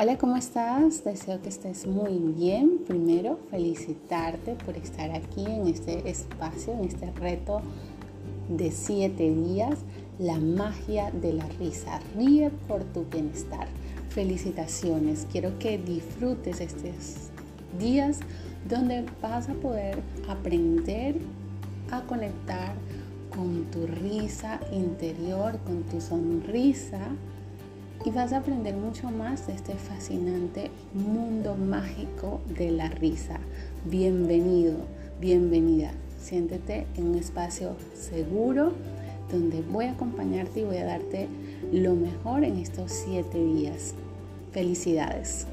[0.00, 1.02] Hola, ¿cómo estás?
[1.02, 2.84] Deseo que estés muy bien.
[2.86, 7.62] Primero, felicitarte por estar aquí en este espacio, en este reto
[8.48, 9.80] de siete días,
[10.20, 11.98] la magia de la risa.
[12.16, 13.66] Ríe por tu bienestar.
[14.10, 15.26] Felicitaciones.
[15.32, 17.30] Quiero que disfrutes estos
[17.76, 18.20] días
[18.68, 21.16] donde vas a poder aprender
[21.90, 22.72] a conectar
[23.34, 27.00] con tu risa interior, con tu sonrisa
[28.04, 33.40] y vas a aprender mucho más de este fascinante mundo mágico de la risa.
[33.84, 34.76] Bienvenido,
[35.20, 35.90] bienvenida.
[36.20, 38.72] Siéntete en un espacio seguro
[39.30, 41.28] donde voy a acompañarte y voy a darte
[41.72, 43.94] lo mejor en estos siete días.
[44.52, 45.46] Felicidades.